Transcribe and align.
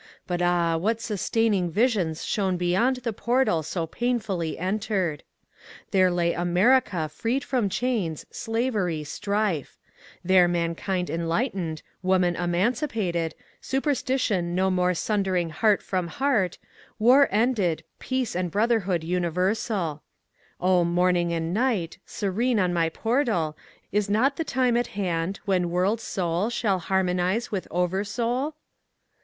But 0.25 0.41
ah, 0.41 0.77
what 0.77 0.99
sustaining 0.99 1.69
visions 1.69 2.25
shone 2.25 2.57
beyond 2.57 2.95
the 3.03 3.13
portal 3.13 3.61
so 3.61 3.85
painfully 3.85 4.57
entered! 4.57 5.21
There 5.91 6.09
lay 6.09 6.33
America 6.33 7.07
freed 7.07 7.43
from 7.43 7.69
chains, 7.69 8.25
slavery, 8.31 9.03
strife; 9.03 9.77
there 10.23 10.47
mankind 10.47 11.11
enlightened, 11.11 11.83
woman 12.01 12.35
emancipated, 12.35 13.35
superstition 13.61 14.55
no 14.55 14.71
more 14.71 14.95
sundering 14.95 15.51
heart 15.51 15.83
from 15.83 16.07
heart, 16.07 16.57
war 16.97 17.27
ended, 17.29 17.83
peace 17.99 18.35
and 18.35 18.49
brotherhood 18.49 19.03
universal 19.03 20.01
O 20.59 20.83
Morning 20.83 21.31
and 21.31 21.53
Night, 21.53 21.99
serene 22.07 22.57
on 22.57 22.73
my 22.73 22.89
portal, 22.89 23.55
is 23.91 24.09
not 24.09 24.37
the 24.37 24.43
time 24.43 24.75
at 24.75 24.87
hand 24.97 25.39
when 25.45 25.69
World 25.69 26.01
soul 26.01 26.49
shall 26.49 26.79
har 26.79 27.03
monize 27.03 27.51
with 27.51 27.67
Oversoul? 27.69 28.55